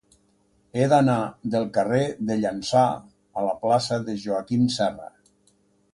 [0.79, 1.17] He d'anar
[1.55, 2.01] del carrer
[2.31, 2.81] de Llança
[3.43, 5.07] a la plaça de Joaquim Serra.